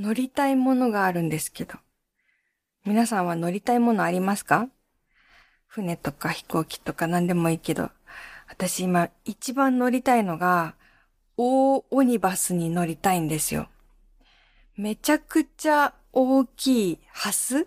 [0.00, 1.74] 乗りたいものがあるんですけど。
[2.86, 4.68] 皆さんは乗りたいものありますか？
[5.66, 7.90] 船とか飛行機とか何でもいいけど、
[8.48, 10.76] 私今一番乗りたいのが、
[11.36, 13.68] 大オニバスに乗りたいんですよ。
[14.76, 17.66] めちゃくちゃ大きいハス？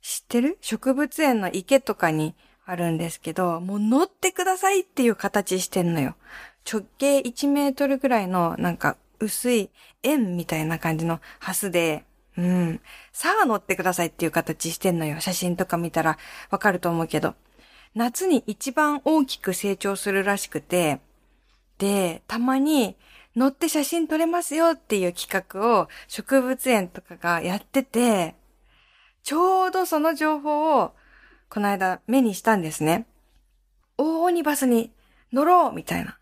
[0.00, 0.58] 知ってる？
[0.60, 6.14] 植物園の池とかにあるんですけど、もう乗ってくださいっていう形してんのよ。
[6.72, 9.70] 直径1メートルぐらいのなんか薄い
[10.02, 12.04] 円みたいな感じのハスで、
[12.36, 12.80] うん。
[13.12, 15.20] さあ乗ってくださいっていう形してんのよ。
[15.20, 16.18] 写真とか見たら
[16.50, 17.34] わかると思うけど。
[17.94, 21.00] 夏に一番大きく成長するらしくて、
[21.78, 22.96] で、たまに
[23.36, 28.34] 乗って写真撮れますよっていう企画を植物園とかがやってて、
[29.22, 30.94] ちょうどその情報を
[31.48, 33.06] この間目にしたんですね。
[33.98, 34.90] 大オニバスに
[35.32, 36.18] 乗ろうみたいな。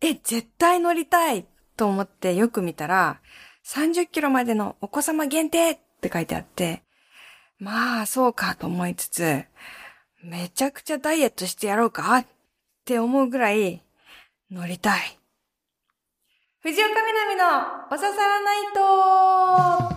[0.00, 3.20] え、絶対乗りたいと思ってよく見たら、
[3.66, 6.82] 30キロまでのお子様限定って書いてあって、
[7.58, 9.44] まあ、そうかと思いつつ、
[10.22, 12.26] めちゃくちゃダイエットしてやろうかっ
[12.84, 13.82] て思うぐらい
[14.50, 15.18] 乗りたい。
[16.60, 17.44] 藤岡みなみの
[17.90, 19.93] おささらないと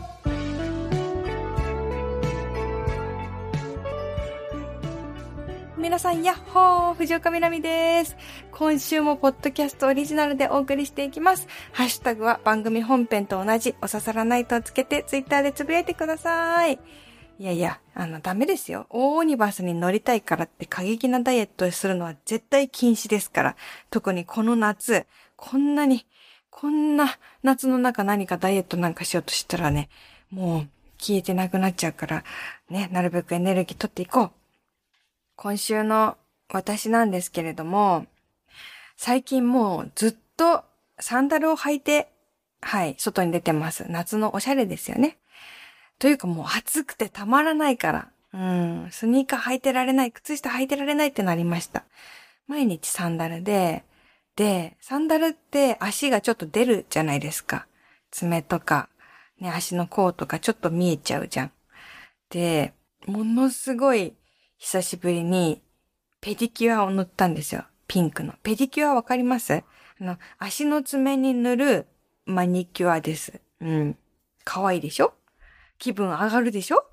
[5.78, 8.17] 皆さん、やっほー藤岡みなみです。
[8.52, 11.47] 今週もポッドキャストオリジナルでお送りしていきます。
[11.72, 16.80] ハッシュタグは番組本編と同じ、おささらないとつけて、ツイッターでつぶやいてください。
[17.38, 18.88] いやいや、あの、ダメですよ。
[18.89, 23.55] 大オニバースに乗りたいからって過激なダイエットをするのは絶対禁止ですから。
[23.92, 25.05] 特にこの夏、
[25.36, 26.08] こんなに、
[26.50, 29.89] こんな夏の中何かダイエットなんかしようとしたらね、
[30.31, 30.67] もう
[30.98, 32.23] 消えてなくなっちゃうから、
[32.67, 34.31] ね、なるべくエネルギー取っていこう。
[35.38, 36.17] 今週の
[36.52, 38.07] 私なんですけれども、
[38.95, 40.63] 最近もうずっと
[40.99, 42.09] サンダルを履いて、
[42.59, 43.85] はい、外に出てます。
[43.88, 45.19] 夏のおしゃれですよね。
[45.99, 51.83] というかもう暑くてたまらないから、うん、スニーカー履いてられない、靴下履いてられないってなりました。
[52.47, 53.83] 毎日サンダルで、
[54.36, 57.67] で、サンダルって足がちょっと出るじゃないですか。
[58.09, 58.89] 爪とか、
[59.39, 61.52] ね、足の甲とかちょっと見えちゃうじゃん。
[62.31, 62.73] で、
[63.05, 64.15] ものすごい
[64.58, 65.62] 久しぶりに
[66.20, 67.66] ペディキュアを塗ったんですよ。
[67.88, 68.34] ピンクの。
[68.44, 69.54] ペディキュアわかります？
[69.54, 69.64] あ
[70.00, 71.88] の、足の爪に塗る
[72.26, 73.40] マニキュアです。
[73.62, 73.98] うん。
[74.44, 75.14] 可愛いでしょ？
[75.78, 76.86] 気分上がるでしょ？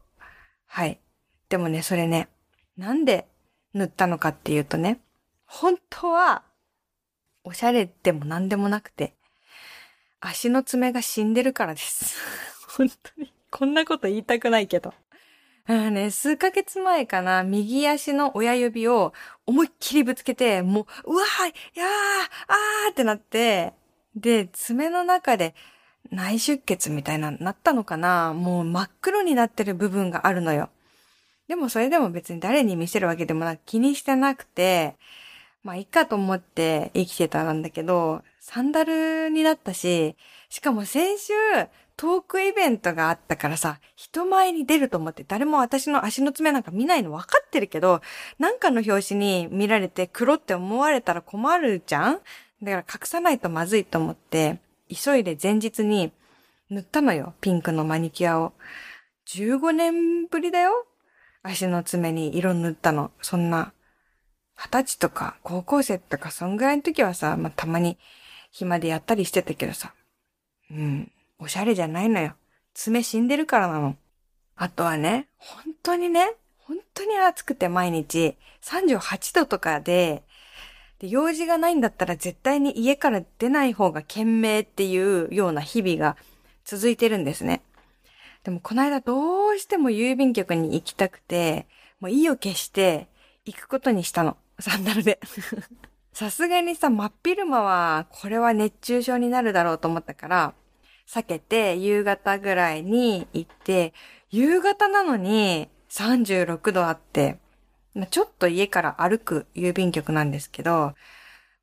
[0.67, 1.01] はい。
[1.49, 2.29] でもね、それね、
[2.77, 3.27] なんで
[3.73, 5.01] 塗ったのかっていうとね、
[5.47, 6.43] 本当は、
[7.45, 9.15] おしゃれでも何でもなくて、
[10.21, 12.17] 足の爪が死んでるからです。
[12.77, 13.33] 本当に。
[13.51, 14.93] こんなこと言いたくないけど。
[15.67, 19.15] あね、数ヶ月前かな、右足の親指を
[19.47, 21.89] 思いっきりぶつけて、もう、うわー、いやー、
[22.49, 23.73] あーってなって、
[24.15, 25.55] で、爪の中で
[26.11, 30.69] 内出血みたいな、なったのかなもう真っ黒になってる部分があるのよ。
[31.49, 34.97] でもそれでも別に誰に見せるわけでもなく気にしてなくて、
[35.63, 40.17] まあいいかと思って生きてたんだけど、サンダルになったし、
[40.51, 41.33] しかも先週、
[41.97, 48.03] トークイベントがあったからさ、人前に出ると思って誰も私の足の爪なんか見ないの分かってるけど、
[48.38, 52.21] なんかの表紙に見られて黒って思われたら困るじゃん？
[52.62, 56.12] だから隠さないとまずいと思って、急いで前日に
[56.71, 58.53] 塗ったのよ、ピンクのマニキュアを。
[59.28, 60.87] 15年ぶりだよ
[61.43, 63.12] 足の爪に色塗ったの。
[63.22, 63.72] そんな、
[64.56, 67.99] 二十歳とか高校生とかそんぐらいの時はさ、まあ、たまに
[68.50, 69.94] 暇でやったりしてたけどさ。
[70.71, 71.10] うん。
[71.39, 72.34] おしゃれじゃないのよ。
[72.75, 73.97] 爪死んでるからなの。
[74.56, 80.22] あとはね、本当にね、本当に暑くて毎日、38度とかで、
[80.99, 86.17] で、用事がないんだったら絶対に家から出ない方が賢明っていうような日々が
[86.65, 87.62] 続いてるんですね。
[88.45, 91.66] でもこの間どうしても郵便局に行きたくて、
[92.01, 93.09] もう意を決して
[93.45, 94.37] 行くことにしたの。
[94.61, 95.19] サンダルで。
[96.12, 100.55] さすがにさ、真っ昼間は、これは熱中症になるだろうと思ったから、
[101.06, 103.92] 避けて夕方ぐらいに行って、
[104.30, 107.39] 夕方なのに36度あって、
[108.10, 110.95] ちょっと家から歩く郵便局なんですけど、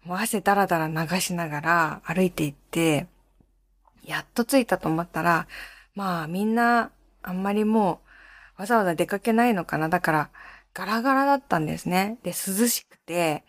[0.04, 3.08] もう汗だらだら流しながら歩いて行って、
[4.04, 5.48] やっと着いたと思ったら、
[5.96, 6.92] まあみんな
[7.22, 8.02] あんまりも
[8.58, 9.90] うわざわざ出かけないのかな。
[9.90, 10.30] だから
[10.74, 12.18] ガラガラだったんですね。
[12.24, 13.44] で、涼しくて、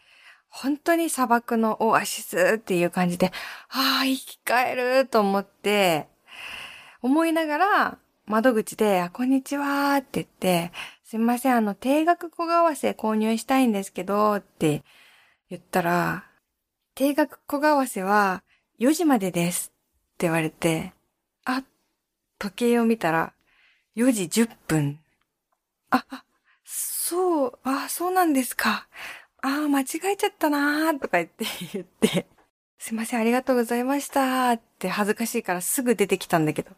[0.53, 3.33] 本当に砂漠のオアシスっていう感じで、
[3.71, 6.09] ああ、生き返ると思って、
[7.01, 10.71] 思いながら、窓口で、あ、こんにちはって言って、
[11.05, 14.85] すいません、あの、定額小為替購入したいんですけど、って
[15.49, 16.27] 言ったら、
[16.95, 18.43] 定額小為替は
[18.79, 20.93] 4時までですって言われて、
[21.47, 21.65] あ、
[22.39, 23.33] 時計を見たら、
[23.97, 25.01] 4時10分。
[25.89, 26.25] あ、あ、
[26.63, 28.87] そう、あ、そうなんですか。
[29.43, 31.45] ああ、間違えちゃったなーとか言って
[31.75, 32.27] 言って、
[32.79, 36.71] すいません、ありがとうございましたって恥ずかしいからすぐ出てきたんだけど、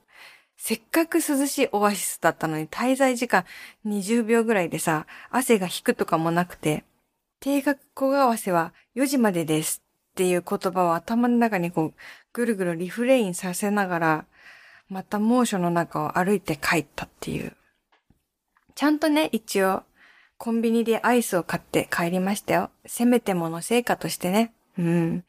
[0.57, 3.45] せっかく涼しいオアシスだったのに滞在時間
[3.87, 6.85] 20秒ぐらいでさ、汗が引くとかもなくて、
[7.41, 9.83] 定額小合わせは4時までです
[10.13, 11.95] っていう言葉を頭の中にこう、
[12.33, 14.27] ぐるぐるリフレインさせながら、
[14.89, 17.55] また猛暑の中を歩いて帰ったっていう。
[18.75, 19.83] ちゃんとね、一応、
[20.39, 22.71] コンビニでアイスを買って帰りましたよ。
[22.87, 24.53] せめてもの成果としてね。
[24.79, 25.25] うん。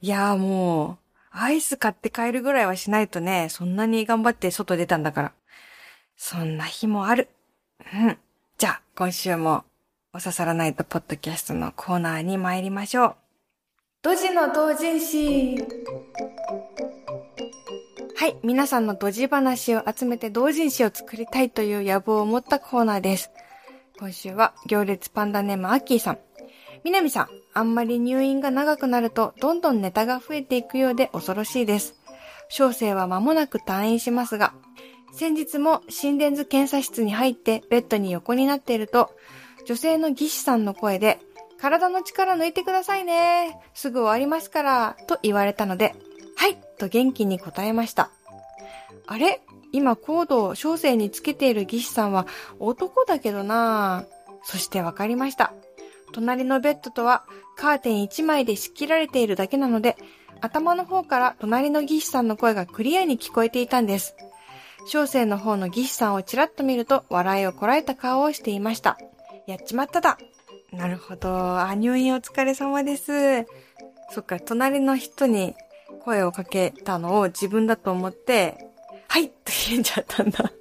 [0.00, 0.98] いやーもう、
[1.30, 5.32] アイス買って帰るぐらいはしないとね、そんなに頑張って外出たんだから。
[6.16, 7.28] そんな日もある。
[7.94, 8.18] うん。
[8.58, 9.64] じゃあ、今週も、
[10.12, 13.14] おささらないとポッドキャストのコーナーに参りましょう。
[14.02, 15.56] ドジの同人誌
[18.16, 23.30] はい、皆さんのドジ話を集めて同人誌を作りたいという野望を持ったコーナーです。
[24.00, 26.18] 今週は行列パンダネームアッキーさん。
[26.84, 31.96] みなみさん、あんまり入院が長くなるとどんどんネタが増えていくようで恐ろしいです。
[32.48, 34.54] 小生は間もなく退院しますが、
[35.12, 39.14] 先日も心電図検査室に入ってベッドに横になっていると、
[39.66, 41.18] 女性の技師さんの声で、
[41.60, 43.58] 体の力抜いてくださいね。
[43.74, 45.94] すぐ終わりますから、と言われたので、
[46.36, 48.10] はい、と元気に答えました。
[49.06, 49.42] あれ？
[49.72, 52.26] 今コードを小生につけている技師さんは
[52.58, 54.20] 男だけどなぁ。
[54.42, 55.52] そしてわかりました。
[56.12, 57.24] 隣のベッドとは
[57.56, 59.96] カーテン1枚で仕切られているだけなので、
[60.40, 64.16] 頭の方から隣の技師さんの声がクリアに聞こえていたんです。
[64.86, 68.98] 小生の方の技師さんをちらっと見ると笑いをこらえた顔をしていました。
[69.46, 70.18] やっちまっただ。
[70.72, 71.60] なるほど。
[71.60, 73.46] あ、入院お疲れ様です。
[74.10, 75.54] そっか、隣の人に
[76.04, 78.69] 声をかけたのを自分だと思って、
[79.10, 80.52] はいって言っちゃったんだ。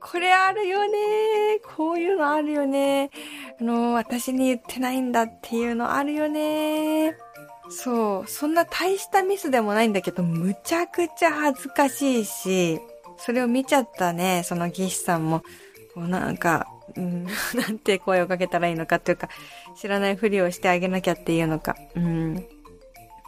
[0.00, 1.58] これあるよね。
[1.76, 3.10] こういうのあるよね。
[3.60, 7.16] あの、私に言ってないんだっていうのあるよね。
[7.68, 12.78] そう、そんな大したミスでもないんだけど、むちゃくちゃ恥ずかしいし、
[13.18, 15.40] それを見ちゃったね、その技師さんも、
[15.92, 17.24] こうなんか、うん、
[17.54, 19.28] なんて声をかけたらいいのかっていうか、
[19.76, 21.74] 知らないふりをしてあげなきゃっていうのか。
[21.96, 22.46] うん。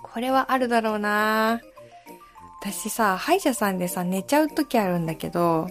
[0.00, 1.60] これはあるだろうな
[2.60, 5.68] 私さ、歯医者さんでさ、寝ちゃう時あるんだけど、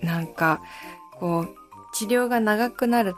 [0.00, 0.60] なんか、
[1.18, 1.48] こう、
[1.94, 3.14] 治療が長くなる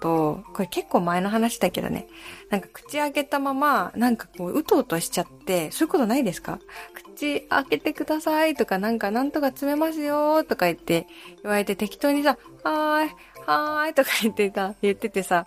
[0.00, 2.08] と、これ結構前の話だけどね、
[2.50, 6.58] なんか口開けたまま、なんかこう、うとうとしちゃって、そういうことないですか？
[6.94, 11.06] 口開けてくださいとか、なんかなんとか詰めますよとか言って
[11.42, 13.10] 言われて適当にさ、はーい、
[13.46, 15.46] はーいとか言ってた、言っててさ、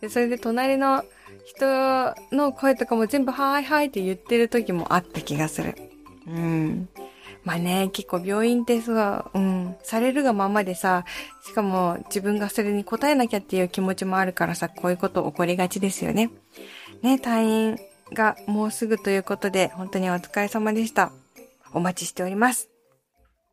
[0.00, 1.04] でそれで隣の
[1.46, 5.74] 人の声とかも全部はーいはーいって言ってる時もあった気がする。
[6.26, 6.88] うん。
[7.44, 11.04] まあね、結構病院ってさ、うん、されるがままでさ、
[11.44, 16.30] しかも自分がそれに応えなきゃっていう気持ちもあるからさ、こういうこと起こりがちですよね。
[17.02, 17.78] ね、退院
[18.12, 21.12] がもうすぐということで、本当にお疲れ様でした。
[21.72, 22.68] お待ちしております。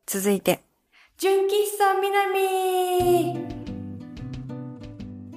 [0.06, 0.60] 続いて、
[1.16, 3.54] 純喫茶南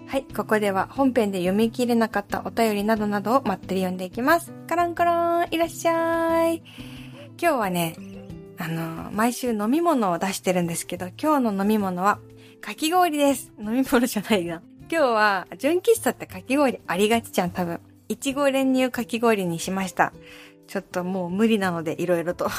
[0.07, 4.51] はい、ここでは本編で読み切れなかったお便りなどなどを待ってり読んでいきます。
[4.67, 6.63] カランカラン、いらっしゃい。
[7.39, 7.95] 今日はね、
[8.57, 12.19] あの、毎週飲み物を出してるんですけど、今日の飲み物は、
[12.61, 13.51] かき氷です。
[13.59, 14.63] 飲み物じゃないな。
[14.91, 17.79] 今日は、純喫茶ってかき氷ありがちじゃん、多分。
[18.09, 20.13] いちご練乳かき氷にしました。
[20.65, 22.49] ちょっともう無理なので、いろいろと。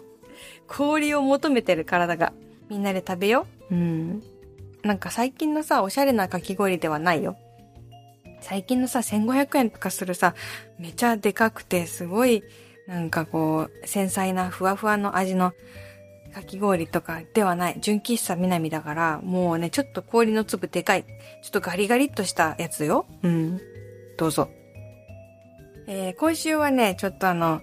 [0.66, 2.32] 氷を求めてる体が。
[2.70, 3.74] みんなで食べよう。
[3.74, 4.22] うん。
[4.82, 7.36] なんか最近のさ、おしゃれなかき氷ではないよ。
[8.40, 10.34] 最近のさ、1500円とかするさ、
[10.78, 12.42] めちゃでかくて、すごい
[12.86, 15.52] なんかこう、繊細なふわふわの味の
[16.36, 17.78] かき氷とかではない。
[17.80, 21.04] 純喫茶南だから、もうね、ちょっと氷の粒でかい。
[21.04, 23.06] ちょっとガリガリっとしたやつよ。
[23.22, 23.60] うん。
[24.18, 24.50] どうぞ。
[25.86, 27.62] えー、今週はね、ちょっとあの、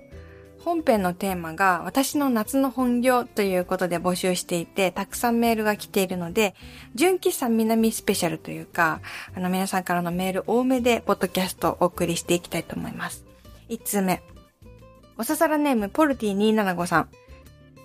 [0.64, 6.56] 本編のテーマが私の夏の本業ということで募集していて、たくさんメールが来ているので、
[6.96, 9.02] 純喫茶南スペシャルというか、
[9.36, 13.26] あの皆さんからのメール多めで、ポッドキャストをお送りしていきたいと思います。
[13.70, 14.33] 1通目。
[15.16, 17.10] おささらネーム、ポルティ275さん。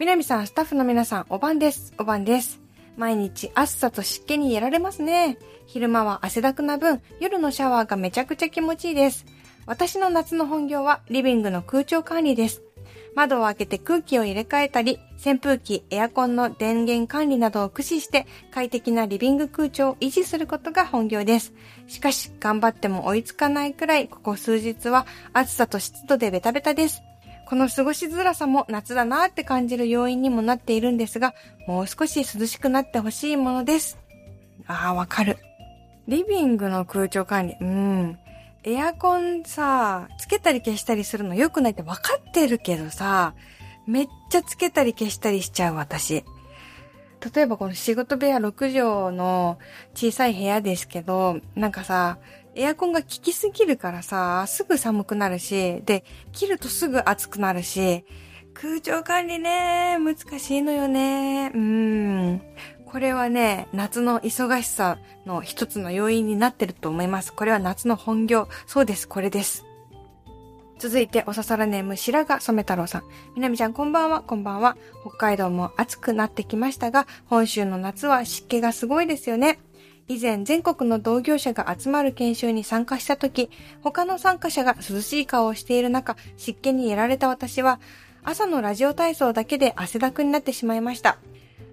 [0.00, 1.92] みなみさん、スタッフの皆さん、お晩です。
[1.98, 2.58] お晩です。
[2.96, 5.38] 毎日暑さと湿気にやられますね。
[5.66, 9.26] 昼間は汗だくな分、夜のシャワーがめちゃくちゃ気持ちいいです。
[9.66, 12.62] 私の夏の本業はリビングの空調管理です。
[13.14, 21.52] 窓を開けて空気を入れ替えたり、扇風機、エアコンの電源管理などを駆使して快適なリビング空調を維持することが本業です。
[21.88, 27.02] しかし、頑張っても追いつかないくらい、ここ数日は暑さと湿度でベタベタです。
[27.48, 31.34] この過ごしづらさも夏だなって感じる要因にもなっているんですが、
[31.66, 33.98] もう少し涼しくなってほしいものです。
[34.66, 35.38] ああ、わかる。
[36.06, 37.56] リビングの空調管理。
[37.58, 38.18] うん。
[38.64, 43.32] エアコンさ、つけたり消したりするの良くないって分かってるけどさ、
[43.86, 46.24] めっちゃつけたり消したりしちゃう私。
[47.34, 49.58] 例えばこの仕事部屋6畳の
[49.94, 52.18] 小さい部屋ですけど、なんかさ、
[52.58, 58.04] エアコンが効きすぎるからさ、すぐ寒くなるし、で、切るとすぐ暑くなるし、
[58.52, 61.52] 空調管理ね、難しいのよね。
[61.54, 62.42] うん。
[62.84, 67.32] これはね、夏の忙しさの一つの要因になってると思います。
[67.32, 68.48] これは夏の本業。
[68.66, 69.64] そうです、これです。
[70.80, 73.02] 続いて、おささらネーム、白髪染太郎さん。
[73.36, 74.76] みなみちゃん、こんばんは、こんばんは。
[75.02, 79.60] 北海道も暑くなってきましたが、本州の夏は湿気がすごいですよね。
[80.08, 83.50] 以前、全国の同業者が集まる研修に参加した時、
[83.82, 87.78] 他の参加者が涼しい顔をしている中、湿気にやられた私は、
[88.24, 91.18] 朝のラジオ体操だけで汗だくになってしまいました。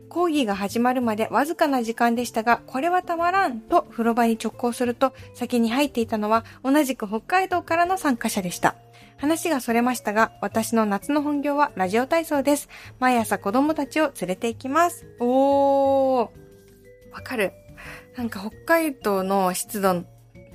[0.09, 8.75] 講義が始まるまでわずかな時間でしたが、これはたまらんと風呂場に直行すると、先に入っていたのは同じく北海道からの参加者でした。
[9.17, 12.67] 話がそれましたが、私の夏の本業はラジオ体操です。
[12.99, 15.05] 毎朝子供たちを連れて行きます。
[15.19, 16.29] おー。
[17.13, 17.53] わかる。
[18.17, 20.05] なんか北海道の湿度、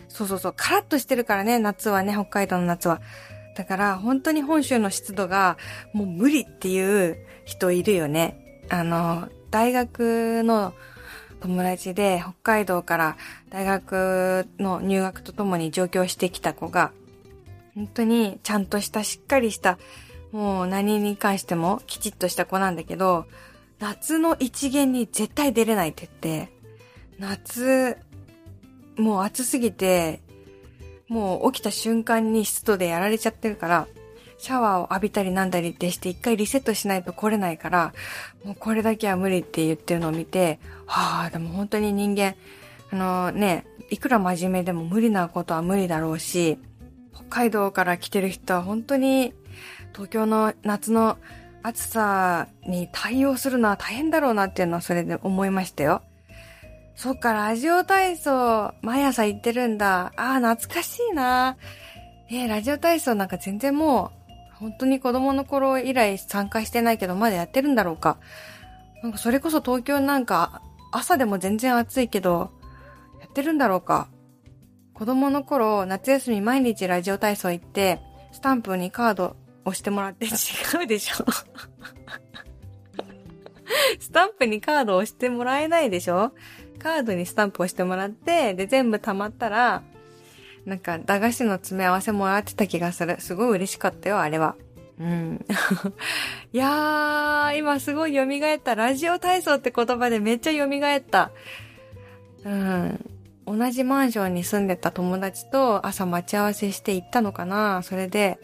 [0.09, 3.01] そうそうそう、カラッとしてるからね、夏はね、北海道の夏は。
[3.57, 5.59] だから本当に本州の湿度が
[5.93, 8.63] もう無理っていう人いるよね。
[8.71, 10.73] あの、大学の
[11.41, 13.17] 友達で北海道から
[13.51, 16.93] 大学の入学とともに上京してきた子が、
[17.75, 19.79] 本当にちゃんとしたしっかりした、
[20.33, 23.27] もう何に関してもきちっとした子なんだけど、
[23.81, 26.60] 夏の一元に絶対出れないって言って、
[27.21, 27.99] 夏、
[28.97, 30.21] もう暑すぎて、
[31.09, 33.87] もう起きた瞬間に湿度でやられちゃってるから、
[34.39, 37.93] シャワーを浴びたりなんだりってして一回リセットしないと来れないから、
[38.43, 42.35] もうこれだけは無理って言ってるのを見て、はあ、でも本当に人間、
[42.91, 46.59] あのね、いくら真面目でも無理なことは無理だろうし、
[47.13, 49.35] 北海道から来てる人は本当に
[49.93, 51.19] 東京の夏の
[51.63, 56.03] 暑さに対応するのは大変だろうなっていうのはそれで思いましたよ。
[56.95, 60.13] そっか、ラジオ体操、毎朝行ってるんだ。
[60.17, 61.57] ああ、懐かしいな。
[62.31, 68.19] えー、ラジオ体操なんか全然もう、本当に子供の頃以来参加してないけど、まだやってるんだろうか。
[69.03, 70.61] なんかそれこそ東京なんか
[70.93, 72.51] 朝でも全然暑いけど、
[73.21, 74.09] やってるんだろうか。
[74.93, 78.01] 子供の頃、夏休み毎日ラジオ体操行って、
[78.33, 80.31] スタンプにカード押してもらって 違
[80.85, 81.25] うでしょ
[83.99, 86.33] スタンプにカード押してもらえないでしょ
[86.81, 89.83] カードにスタンプ押してもらって、で、全部溜まったら、
[90.65, 93.17] なんか、駄菓子の詰め合わせもらってた気がする。
[93.21, 94.57] すごい嬉しかったよ、あれは。
[94.99, 95.47] うん。
[96.53, 98.75] いやー、今すごい蘇った。
[98.75, 101.31] ラジオ体操って言葉でめっちゃ蘇った。
[102.45, 103.11] うん。
[103.47, 108.39] 同じマンションに住んでた友達と朝待ち合わせして行ったのかなそれで、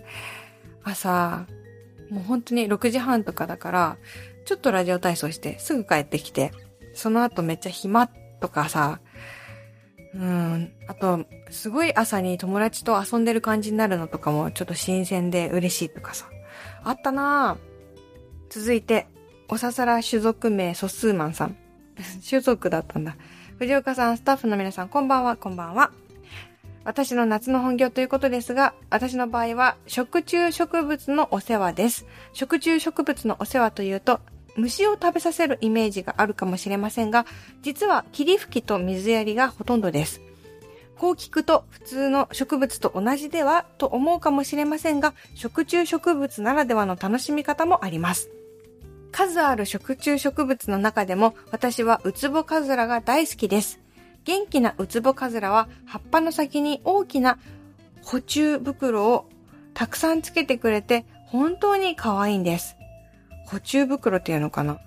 [0.83, 1.47] 朝、
[2.11, 3.97] もう本当に6時半とかだから、
[4.47, 6.53] ちょっとラジオ体操してすぐ帰ってきて、
[6.95, 8.09] その後めっちゃ暇
[8.41, 9.01] とかさ、
[10.15, 10.73] うん。
[10.89, 16.27] あと、すごい朝に友達と遊んでる感じになるのとかもちょっと新鮮で嬉しいとかさ。
[16.85, 17.67] あったなぁ。
[18.49, 19.07] 続いて、
[19.49, 21.57] おささら種族名素数マンさん。
[22.27, 23.17] 種族だったんだ。
[23.59, 25.91] 藤岡さん、スタッフの皆さん、こんばんは、こんばんは。
[26.85, 32.07] 私の夏の本業ということですが、私の場合は食虫植物のお世話です。
[32.33, 34.21] 食虫植物のお世話というと、
[34.57, 37.27] 虫を食べさせるイメージがあるかもしれませんが、
[37.63, 40.21] 実は霧吹きと水やりがほとんどです。
[40.97, 48.31] こう聞くと普通の植物と同じではと思うかもしれませんが、食虫植物ならではの楽しみ方もあります。
[49.13, 53.81] 数ある食虫植物の中でも私はウツボカズラが大好きです。
[54.25, 57.39] 元気なウツボカズラは葉っぱの先に大きな
[58.03, 59.29] 補充袋を
[59.75, 62.76] たくさんつけてくれて本当に可愛いんです。
[63.47, 64.79] 補充袋っていうのかな？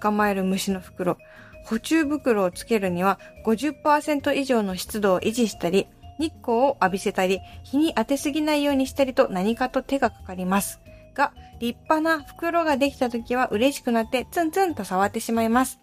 [0.00, 1.16] 捕まえる虫の袋。
[1.64, 5.86] 補充袋をつけるには50%以上の湿度を維持したり、
[6.18, 10.80] 日光を浴びせたり、日に当てすぎないようにしたりと何かと手がかかります。
[11.14, 15.78] が、立派な袋ができた時は嬉しくなってツンツンと触ってしまいます。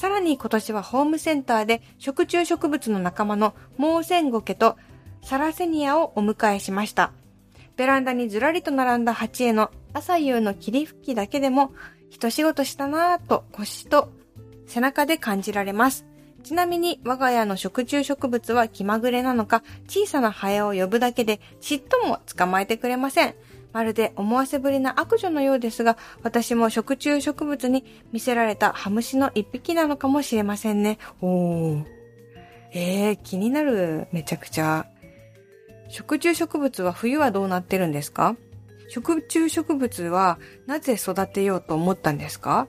[0.00, 4.76] さらに今年はホームセンターで食虫植物の仲間のモーセンゴケと
[5.22, 7.12] サラセニアをお迎えしました。
[7.76, 11.72] ベランダにずらりと並んだ鉢への朝夕の霧吹きだけでも
[12.10, 14.12] 一仕事したなぁと腰と
[14.66, 16.06] 背中で感じられます。
[16.44, 23.34] ちなみに我が家の食虫植物は気まぐれなのか小さなハエを呼ぶだけでちっとも捕まえてくれません。
[23.72, 30.98] まるで思わせぶりな悪女のようですが、私も食虫植物に見せられたハムシの一匹なのかもしれませんね。
[31.20, 31.84] おー。
[32.72, 34.08] えー、気になる。
[34.10, 34.86] めちゃくちゃ。
[35.88, 38.36] 食虫植物は冬はどうなってるんですか？
[38.88, 42.68] 食虫植物はなぜ育てようと思ったんですか？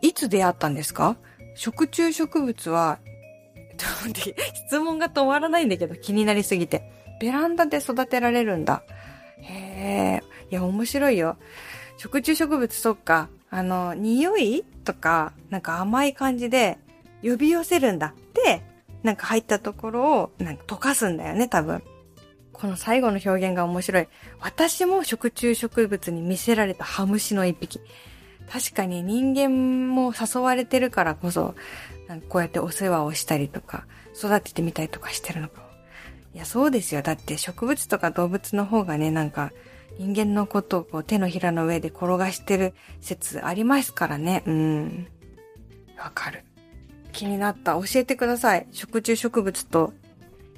[0.00, 1.16] いつ出会ったんですか？
[1.54, 2.98] 食虫植物は、
[3.76, 6.90] ちょっと待って質問が止まらないんだけど気になりすぎて。
[7.20, 8.82] ベランダで育てられるんだ。
[9.38, 10.22] へえ。
[10.50, 11.36] いや、面白いよ。
[11.96, 13.28] 食虫植物そっか。
[13.48, 16.78] あの、匂いとか、なんか甘い感じで
[17.22, 18.14] 呼び寄せるんだ。
[18.34, 18.64] で、
[19.04, 21.82] なんか入ったところを、なんか溶かすんだよね、多分。
[22.52, 24.08] この最後の表現が面白い。
[24.40, 27.80] 私も食虫植物に見せられたハムシの一匹。
[28.50, 31.54] 確かに人間も誘われてるからこそ、
[32.28, 35.66] こうやってお世話をしたりとか、育ててみたりとかしてるのかも。
[36.34, 37.02] いや、そうですよ。
[37.02, 39.52] だって植物とか動物の方がね、なんか、
[39.98, 44.42] 人間のことをこう手のひらの上で転がしてる説ありますからね。
[44.46, 45.06] うん。
[45.98, 46.44] わかる。
[47.12, 47.72] 気になった。
[47.74, 48.66] 教えてください。
[48.72, 49.92] 食虫植物と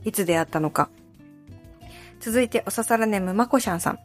[0.05, 0.89] いつ出会ったのか。
[2.25, 3.99] 続いて、おささらネームまこしゃんさん。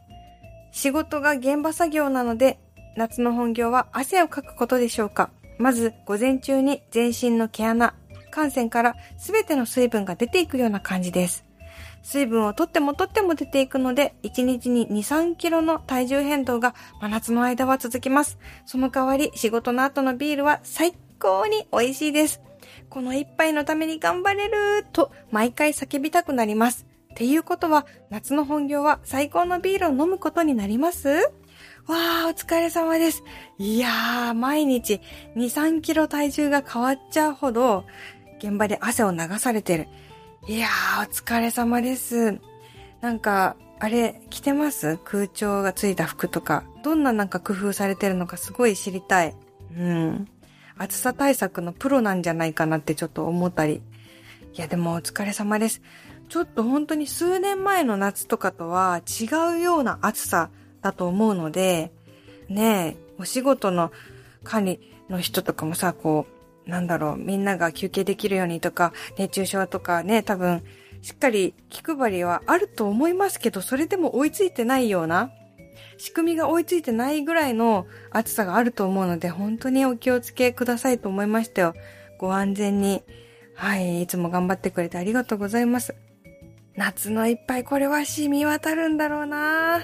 [0.72, 2.58] 仕事が現場作業なので、
[2.94, 7.94] 夏の本業は汗をかくことでしょうかまず、午前中に全身の毛穴、
[8.30, 11.46] 汗腺からすべての水分が出ていくような感じです。
[12.02, 18.38] 水分を取っても取っても出ていくので、1日に2、3キロの体重変動が真夏の間は続きます。
[18.66, 22.42] その代わり、仕事の後のビールは最高に美味しいです。
[22.90, 26.89] この一杯のために頑張れると毎回叫びたくなります。
[27.10, 31.08] っていうことは、夏の本業は最高のビールを飲むことになります？
[31.86, 33.24] わあ、お疲れ様です。
[33.58, 35.00] いやー、毎日
[35.34, 37.84] 2、3キロ体重が変わっちゃうほど、
[38.38, 39.88] 現場で汗を流されてる。
[40.46, 42.38] いやー、お疲れ様です。
[43.00, 44.98] なんか、あれ、着てます？
[45.04, 46.64] 空調がついた服とか。
[46.82, 49.34] どんななんか工夫されてるのかすごい知りたい。
[49.76, 50.28] うん。
[50.78, 53.82] 暑さ対策のプロなんじゃないかなってちょっと思ったり。
[54.54, 55.82] いや、でもお疲れ様です。
[56.30, 60.48] ちょっと本当に数年前の夏とかとは違うような暑さ
[60.80, 61.92] だと思うので、
[62.48, 63.90] ねえ、お仕事の
[64.44, 66.26] 管理の人とかもさ、こ
[66.66, 70.62] う、なんだろう、みんなが休憩できるようにとか、熱中症とかね、多分、
[71.02, 75.32] しっかり気配りはあると思いますけど、それでも追いついてないような、
[75.98, 81.74] 仕組みが追いついてないぐらいの暑さがあると思うので、本当にお気をつけくださいと思いましたよ。
[82.18, 83.02] ご安全に。
[83.56, 86.09] はい、いつも頑張ってくれてありがとうございます。
[86.80, 89.80] 夏の一杯これは染み渡るんだろうな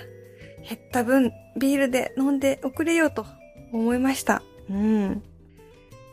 [0.67, 3.27] 減った分ビールで飲んでおくれよと
[3.71, 4.43] 思いました。
[4.71, 5.23] うん。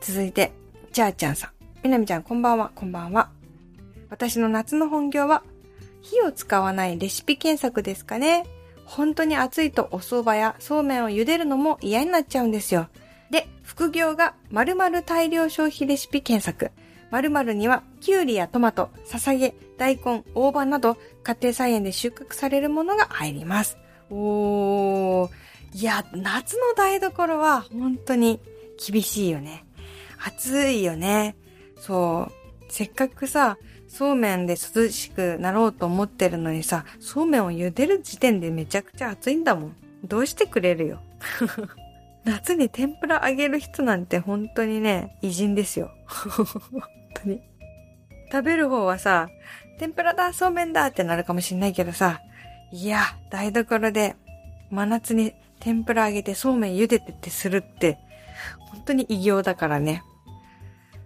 [0.01, 0.51] 続いて、
[0.91, 1.51] ちゃーちゃんさん。
[1.83, 3.29] みなみちゃんこんばんは、こんばんは。
[4.09, 5.43] 私の夏の本業は、
[6.01, 8.45] 火を使わないレシピ検索ですかね。
[8.83, 12.89] 本当に暑いとお蕎麦やそうめんを茹でるのも嫌になっちゃうんですよ。
[13.31, 16.71] で、副業が〇〇大量消費レシピ検索。
[17.09, 23.77] 〇〇には、キュウリやトマト、ささげ、大根、大葉など、家庭菜園で収穫されるものが入ります。
[24.09, 25.29] おー。
[25.73, 28.39] いや、夏の台所は本当に
[28.77, 29.65] 厳しいよね。
[30.25, 31.35] 暑いよね。
[31.77, 32.63] そう。
[32.69, 33.57] せっかくさ、
[33.89, 39.75] そうめんで涼しくなろうと思ってるのにさ、そうめんを茹でる時点でめちゃくちゃ暑いんだもん。
[40.05, 41.01] どうしてくれるよ。
[42.23, 45.91] 夏に天ぷらあげる人なんて本当にね、偉人ですよ。
[46.07, 46.47] 本
[47.15, 47.41] 当に。
[48.31, 49.27] 食べる方はさ、
[49.79, 52.21] 天ぷらだ、そうめんだってなるかもしんないけどさ、
[52.71, 54.15] いや、台所で
[54.69, 57.97] 真夏に天ぷら揚げてそうめん茹でてってするって、
[58.71, 60.03] 本当に異業だからね。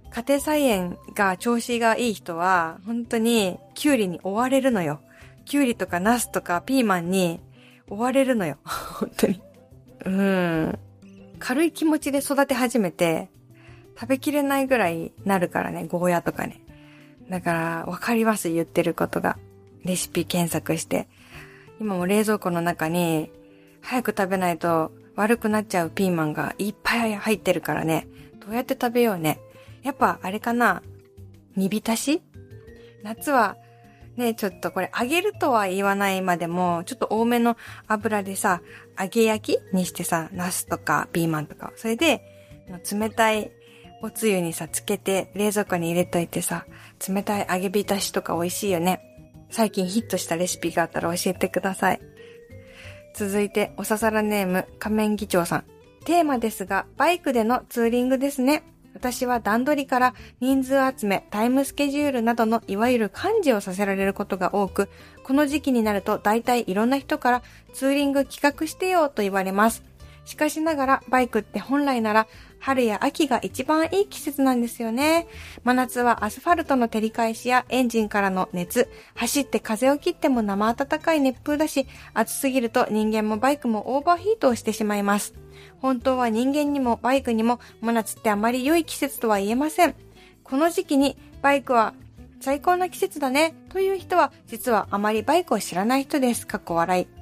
[0.09, 5.01] 家庭菜園が調子がいい人は、本当にキュウリに追われるのよ。
[5.45, 7.39] キュウリとかナスとかピーマンに
[7.89, 8.57] 追われるのよ。
[8.65, 9.41] 本当に。
[10.05, 10.79] うん。
[11.39, 13.29] 軽い気持ちで育て始めて、
[13.99, 16.61] 食べきれないぐらいなるからね、ゴーヤとかね。
[17.29, 19.37] だから、わかります、言ってることが。
[19.83, 21.07] レシピ検索して。
[21.79, 23.31] 今も冷蔵庫の中に、
[23.81, 28.07] 早く食べないと悪くなっちゃうピーマンがいっぱい入ってるからね。
[28.45, 29.39] どうやって食べようね。
[29.83, 30.83] やっぱ、あれかな
[31.55, 32.21] 煮浸し？
[33.03, 33.57] 夏は、
[34.15, 37.55] ね、ちょっとこれ揚げるとは言わないまでも、ちょっと多めの
[37.87, 38.61] 油でさ、
[38.99, 41.71] 揚げ焼きにしてさ、ナスとかピーマンとか。
[41.75, 42.21] それで、
[42.91, 43.51] 冷たい
[44.01, 46.65] おつゆにさ、つけて冷蔵庫に入れといてさ、
[47.07, 49.01] 冷たい揚げ浸しとか美味しいよね。
[49.49, 52.01] 最近ヒットしたレシピがあったら教えてください。
[53.13, 55.63] 続いて、おささらネーム、仮面議長さん。
[56.05, 58.63] テーマですが、バイクでのツーリングですね。
[58.93, 64.89] 私は段取りから人数集め、タイムスケジュールなどのいわゆる幹事をさせられることが多く、
[65.23, 69.83] この時期になると大体いろんな人からツーリング企画してよと言われます。
[70.25, 72.27] しかしながらバイクって本来なら
[72.59, 75.27] 春や秋が一番いい季節なんですよね。
[75.63, 85.33] 真夏はアスファルトの照り返しやエンジンからの熱、走って風を切っても生暖かい熱風だし、暑すぎると人間もバイクもオーバーヒートをしてしまいます。
[85.79, 89.95] 本当は人間にもバイクにも真夏ってあまり良い季節とは言えません。
[90.43, 91.93] この時期にバイクは
[92.39, 96.45] 最高な季節だねという人は実はあまりバイクを知らない人です。
[96.45, 97.16] かっこ笑い。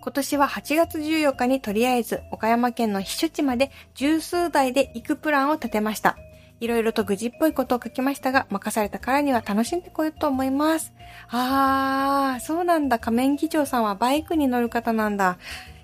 [0.00, 6.16] 今年は8月14日にとりあえず岡山県の避暑地まで十数台で行くプランを立てました。
[6.60, 10.92] いろいろと愚痴っぽいことを書きましたが、任されたからには楽しんでこようと思います。
[11.28, 12.98] あー、そうなんだ。
[12.98, 15.38] 仮面議長さんはバイクに乗る方なんだ。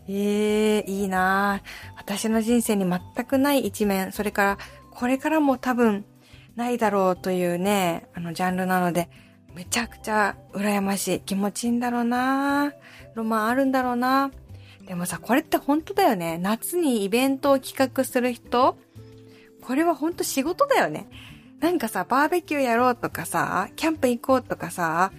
[0.08, 1.62] ええー、いいな
[1.96, 4.58] 私の人生に全くない一面、それから、
[4.90, 6.04] これからも多分、
[6.56, 9.08] ないだろうというね、あの、ジャンルなので、
[9.54, 11.20] めちゃくちゃ羨ましい。
[11.20, 12.72] 気持ちいいんだろうな
[13.16, 14.30] ロマンあるんだろうな
[14.86, 16.38] でもさ、これって本当だよね。
[16.38, 18.76] 夏にイベントを企画する人
[19.62, 21.08] これは本当仕事だよね。
[21.58, 25.12] なんかさ、バーベキューやろうとかさ、キャンプ行こうとかさ、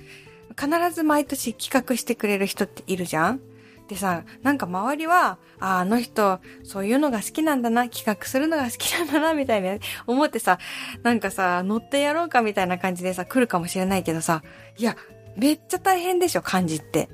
[0.58, 3.42] 必ず毎年企画してくれる人っているじゃん
[3.88, 10.60] でさ、なんか周りは、あ、あの人、そういうのが好きなんだな、企画するのが好きなんだな、みたいな思ってさ、
[11.04, 14.44] なんかさ、乗ってやろうかみたいな感じでさ、来るかもしれないけどさ、
[14.78, 14.96] いや、
[15.36, 17.10] めっちゃ大変でしょ、漢字って。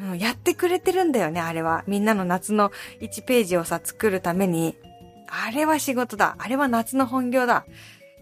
[0.00, 1.84] うん、やってくれてるんだよね、あれは。
[1.86, 4.76] みんなの夏の1ページをさ、作るために。
[5.26, 6.36] あれは仕事だ。
[6.38, 7.64] あれは夏の本業だ。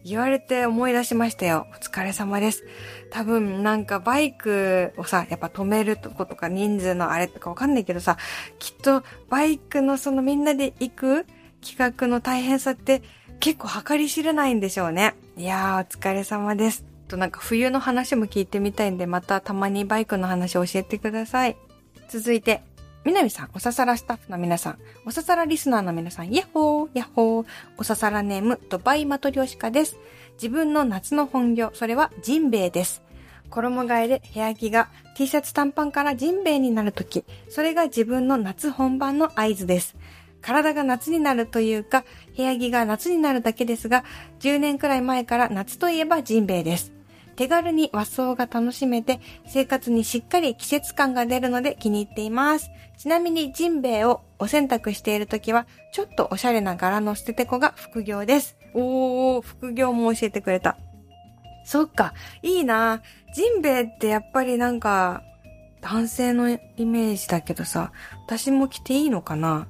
[0.05, 1.67] 言われて思い出しましたよ。
[1.73, 2.63] お疲れ様です。
[3.11, 8.17] 多分なんかバイクをさ、やっぱ止めるとことか人数のあれとかわかんないけどさ、
[8.61, 11.27] きっとバイクのそのみんなで行く
[11.61, 13.03] 企画の大変さって
[13.41, 15.15] 結構計り知れないんでしょうね。
[15.37, 16.85] いやー、お疲れ様です。
[17.09, 21.57] となんか冬の話も聞いてみたいんで、またたまにバイクの話教えてください。
[22.09, 22.63] 続いて、
[23.05, 27.47] みなみさん、おささらスタッフの皆さん、おささらリスナーの皆さん、ヤッホー、ヤッホー、
[27.79, 29.97] おささらネーム、ドバイマトリョシカです。
[30.35, 33.03] 自分の夏の本業、それはジンベエです。
[33.49, 39.97] 衣替えで部屋着が T シャツ短パンからジンベエになるとき、それが自分の夏本番の合図です。
[40.43, 42.05] 体が夏になるというか、
[42.37, 44.05] 部屋着が夏になるだけですが、
[44.41, 46.93] 10年くらい前から夏といえばジンベエです。
[47.37, 52.71] 手軽に和装が楽しめて、生活にしっかり季節感が出るので気に入っています。
[52.99, 58.57] ちなみにジンベエをお洗濯しているときは、ちょっとおしゃれな柄の捨ててこが副業です。
[58.75, 60.77] おー、副業も教えてくれた。
[61.65, 63.03] そっか、いいな
[63.35, 65.23] ジンベエってやっぱりなんか、
[65.83, 67.93] 男性のイメージだけどさ、
[68.27, 69.69] 私も着ていいのかな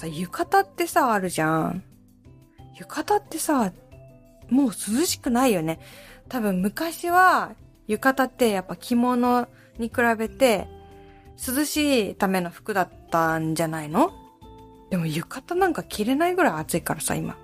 [0.00, 1.82] さ、浴衣ってさ、あるじゃん。
[2.78, 3.72] 浴衣ってさ、
[4.48, 5.78] もう涼しくないよね。
[6.30, 7.52] 多分昔は
[7.86, 10.68] 浴衣ってやっぱ着物に比べて
[11.46, 14.12] 涼しいための服だったんじゃないの？
[14.90, 17.36] でも浴衣なんか着れないぐらい暑いからさ、今。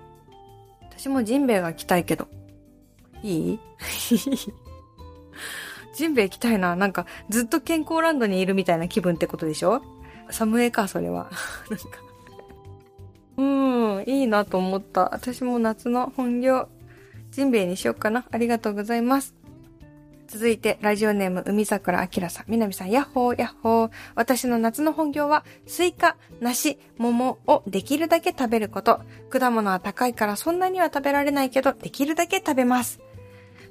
[0.89, 2.27] 私もジンベエが着たいけど。
[3.23, 3.59] いい？
[5.95, 6.75] ジンベエ着たいな。
[6.75, 9.81] なんかずっと健康ランドにいるみたいな気分ってことでしょ？
[10.29, 11.29] サムエか、それは。
[11.69, 11.85] なんか
[13.37, 15.13] うん、いいなと思った。
[15.13, 16.67] 私も夏の本業
[17.37, 18.25] ジンベエにしようかな。
[18.31, 19.35] ありがとうございます。
[20.27, 23.91] 続いて、ラジオネーム、海桜明さん、南さん、ヤッホー、ヤッホー。
[24.15, 29.01] 私の夏の本業は、スイカ、梨、桃をできるだけ食べること。
[29.29, 32.99] 果物は高いからそんなには食べられないけど、できるだけ食べます。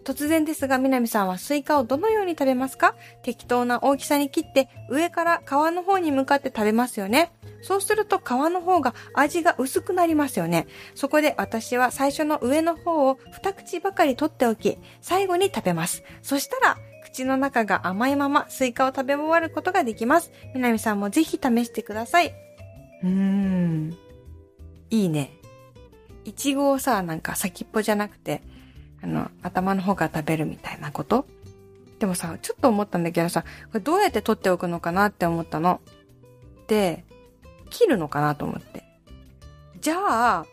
[0.06, 2.94] 突然ですが、みなみさんはスイカをどのように食べますか？
[3.24, 7.32] 適当な大きさに切って、上から皮の方に向かって食べますよね。
[7.60, 10.68] そうすると皮の方が味が薄くなりますよね。
[10.94, 16.04] そこで私は最初の上の方を二口ばかり取っておき、最後に食べます。
[16.22, 20.30] そしたら、口の中が甘いままスイカを食べ終わることができます。
[20.54, 22.32] みなみさんもぜひ試してください。
[23.02, 23.96] うーん。
[24.90, 25.32] いいね。
[26.24, 28.42] いちごをさ、なんか先っぽじゃなくて、
[29.06, 31.26] あの、頭の方から食べるみたいなこと？
[32.00, 35.80] でもさ、ちょっと思ったんだけどさ、これどうやって取っておくのかなって思ったの？
[36.66, 37.04] で、
[37.70, 38.82] 切るのかなと思って。
[39.80, 40.46] じゃあ、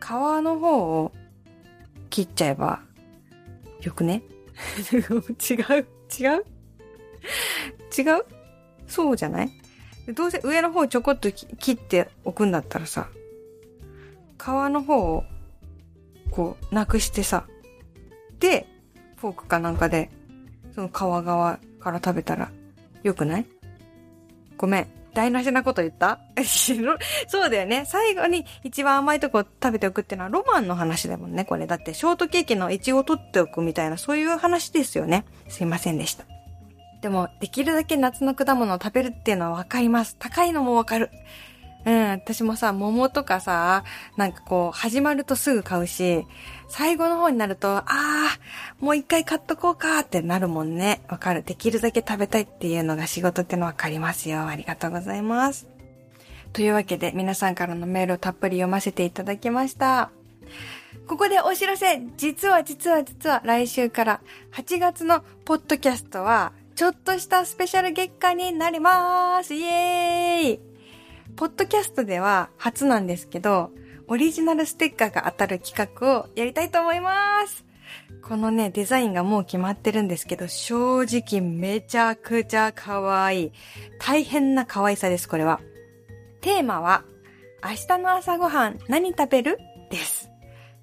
[0.00, 0.08] 皮
[0.42, 1.12] の方を
[2.10, 2.80] 切っちゃえば、
[3.80, 4.22] よくね？
[4.92, 5.00] 違う
[5.40, 6.44] 違う？
[7.96, 8.24] 違う？
[8.88, 9.50] そうじゃない？
[10.14, 13.08] どうせ上の方ちょこっと切っておくんだったらさ、
[14.36, 15.24] 皮の方を、
[16.32, 17.46] こう、なくしてさ、
[18.40, 18.66] で、
[19.16, 20.10] フォークかなんかで、
[20.74, 22.50] その皮側から食べたら、
[23.02, 23.46] よくない？
[24.56, 24.86] ごめん。
[25.12, 26.20] 台無しなこと言った？
[27.28, 27.84] そうだよね。
[27.86, 31.66] 最後に一番甘いとこ食べておくっていうのはロマンの話だもんね、これ。
[31.66, 35.24] だってショートケーキのイチゴ取っておくみたいな、そういう話ですよね。
[35.48, 36.24] すいませんでした。
[37.02, 40.16] でも、できるだけ夏の果物を食べるっていうのはわかります。
[40.18, 41.10] 高いのもわかる。
[41.84, 43.84] うん、私もさ、桃とかさ、
[44.16, 46.26] なんかこう、始まるとすぐ買うし、
[46.68, 48.38] 最後の方になると、ああ、
[48.80, 51.00] もう一回買っとこうかーってなるもんね。
[51.08, 51.42] わかる。
[51.42, 54.46] できるだけ食べたいっていうのが仕事ってのわかりますよ。
[54.46, 55.66] ありがとうございます。
[56.52, 60.10] というわけで、皆さんからのメールをたっぷり読ませていただきました。
[61.06, 64.20] ここでお知らせ実は実は実は来週から
[64.52, 70.69] 8月のポッドキャストはちょっとしたスペシャル月間になりますイエーイ
[71.36, 73.70] ポッドキャストでは初なんですけど、
[74.08, 77.64] オリジナルステッカーが当たる企画をやりたいと思います。
[78.22, 83.52] このね、デザインがもう決まってるんですけど、正直めちゃくちゃ可愛い。
[83.98, 85.60] 大変な可愛さです、これは。
[86.40, 87.04] テーマは、
[87.64, 89.58] 明日の朝ごはん何食べる？
[89.90, 90.30] です。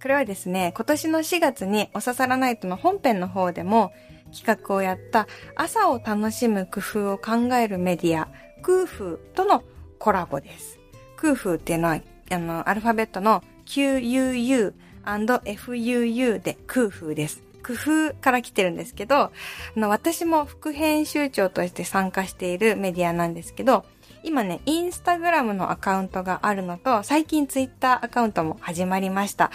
[0.02, 3.92] これはですね、今年の4月におささらナイトの本編の方でも
[4.32, 8.28] 企画をやった朝を楽しむ工夫を考えるメディア、
[8.62, 9.64] クーフーとの
[10.00, 10.80] コラボです。
[11.16, 14.74] クーフーっていうのは、あの、アルファベットの QUU
[15.06, 17.44] FUU でクーフーです。
[17.64, 19.32] 工夫から来てるんですけど、あ
[19.76, 23.86] の、私も副編集長として参加しているメディアなんですけど、
[24.24, 29.52] 今ね、インスタグラムのアカウントがあるのと、最近ツイッターアカウントも始まりました。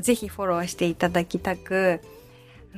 [0.00, 2.00] ぜひフォローしていただきたく、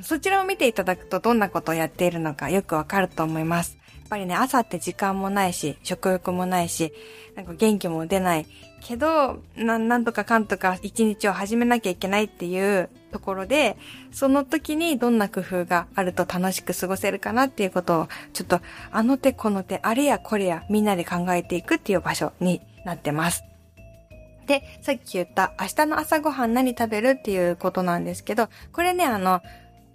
[0.02, 3.78] そちらを見ていただくとどんなことをやっているのかよくわかると思います。
[4.06, 6.92] っぱりね、朝って時間もないし、食欲もないし、
[7.34, 8.46] なんか元気も出ない。
[8.80, 13.76] けど、な、なんとかかんとか一日を始めなきゃいけないっていうところで、
[14.12, 18.60] その時にどんな工夫があると楽しく過ごせるかなっていうことを、ちょっと
[18.92, 23.42] あの手この手、あれやこれやみんなで考えていくっていう場所になってます。
[24.46, 29.42] で、さっき言った明日の朝ごはん何食べるっていうことなんですけど、これね、あの、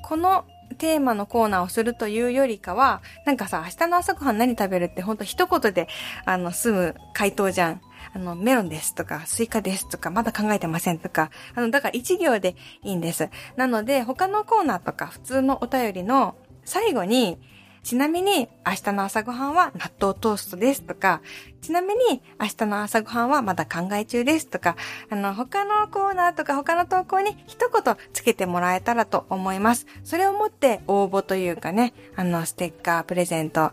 [0.03, 0.43] この
[0.75, 5.87] テーマのコーナーをするというよりかは、なんかさ、明日の朝ごはん何食べるってほんと一言で、
[6.25, 7.81] あの、済む回答じゃん。
[8.13, 13.29] あの、メロンですとか、スイカですとか、まだ考えてませんとか、あの、だから一行でいいんです。
[13.55, 17.39] なので、他のコーナーとか、普通のお便りの最後に、
[17.83, 21.21] ちなみに明日の朝ごはんは納豆トーストですとか、
[21.61, 24.75] ちなみに明日の朝ごはんはまだ考え中ですとか、
[25.09, 29.87] あの、他のコーナーとか他の投稿に一言つけてもらえたらと思います。
[30.03, 33.71] それをもって応募というかね、あの、ステッカープレゼント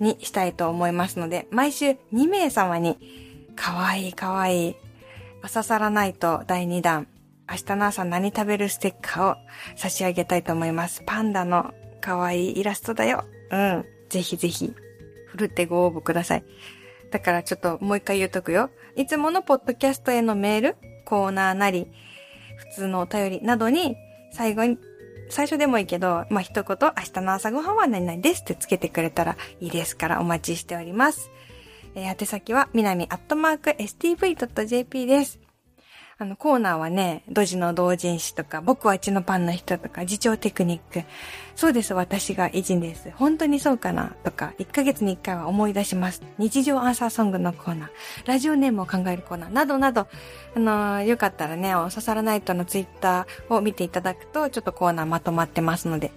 [0.00, 2.96] にしたいと思いますので、毎週2名様に、
[3.54, 4.76] かわいいかわいい、
[5.42, 7.06] 朝さらないと第2弾、
[7.50, 9.36] 明日の朝何食べるステッカーを
[9.76, 11.02] 差し上げたいと思います。
[11.04, 13.24] パンダのかわいいイラストだよ。
[13.52, 13.84] うん。
[14.08, 14.74] ぜひぜひ、
[15.26, 16.44] ふるってご応募ください。
[17.10, 18.70] だからちょっともう一回言うとくよ。
[18.96, 21.86] いつものポッドキャストへのメール、コーナーなり、
[22.56, 23.96] 普通のお便りなどに、
[24.32, 24.78] 最後に、
[25.28, 31.30] 最初でもいいけど、まあ、一言、明日の朝ごはんは何々ですってつけてくれたらいいですからお待ちしております。
[31.94, 35.41] えー、宛先は、みなみアットマーク stv.jp です。
[36.22, 41.02] あの、コーナーはね、ドジの同人誌とか、僕は血のパンの人とか、自重テクニック。
[41.56, 43.10] そうです、私が偉人です。
[43.16, 46.22] 本当にそうかなとか、1ヶ月に1回は思い出します。
[46.38, 47.90] 日常アンサーソングのコーナー、
[48.24, 50.06] ラジオネームを考えるコーナー、などなど、
[50.54, 56.12] あのー、よかったらね、お刺さらないとのツイッターを見ていただくと、ちょっとコーナーまとまってますので、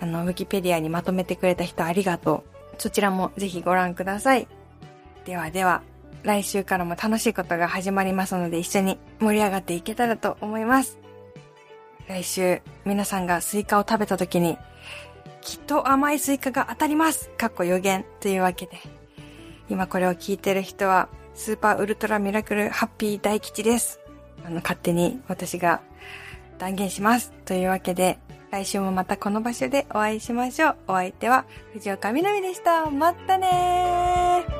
[0.00, 2.76] あの、ウィキペディアにまとめてくれた人ありがとう。
[2.78, 4.48] そちらもぜひご覧ください。
[5.26, 5.82] ではでは、
[6.22, 10.98] 来週からも楽しいことが始まりますので一緒に盛り上がっていけたらと思います。
[12.08, 14.58] 来週、皆さんがスイカを食べた時に、
[15.40, 18.72] きっと甘いスイカが当たりますかっこ予言というわけで。
[19.68, 24.00] 今これを聞いてる人は、スーパーウルトラミラクルハッピー大吉です。
[24.44, 25.80] あの、勝手に私が
[26.58, 27.32] 断言します。
[27.44, 28.18] というわけで、
[28.50, 30.76] 来週もまたこの場所でお会いしましょう。
[30.88, 32.90] お相手は藤岡みなみでした。
[32.90, 34.59] またねー